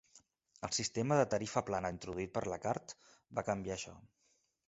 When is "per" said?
2.37-2.43